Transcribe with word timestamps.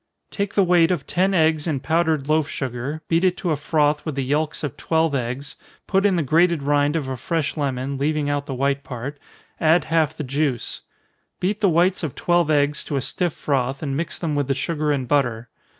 _Take 0.31 0.55
the 0.55 0.63
weight 0.63 0.89
of 0.89 1.05
ten 1.05 1.31
eggs 1.35 1.67
in 1.67 1.79
powdered 1.79 2.27
loaf 2.27 2.47
sugar, 2.49 3.03
beat 3.07 3.23
it 3.23 3.37
to 3.37 3.51
a 3.51 3.55
froth 3.55 4.03
with 4.03 4.15
the 4.15 4.23
yelks 4.23 4.63
of 4.63 4.75
twelve 4.75 5.13
eggs, 5.13 5.55
put 5.85 6.07
in 6.07 6.15
the 6.15 6.23
grated 6.23 6.63
rind 6.63 6.95
of 6.95 7.07
a 7.07 7.15
fresh 7.15 7.55
lemon, 7.55 7.99
leaving 7.99 8.27
out 8.27 8.47
the 8.47 8.55
white 8.55 8.83
part 8.83 9.19
add 9.59 9.83
half 9.83 10.17
the 10.17 10.23
juice. 10.23 10.81
Beat 11.39 11.61
the 11.61 11.69
whites 11.69 12.01
of 12.01 12.15
twelve 12.15 12.49
eggs 12.49 12.83
to 12.85 12.97
a 12.97 12.99
stiff 13.01 13.33
froth, 13.33 13.83
and 13.83 13.95
mix 13.95 14.17
them 14.17 14.33
with 14.33 14.47
the 14.47 14.55
sugar 14.55 14.91
and 14.91 15.07
butter. 15.07 15.49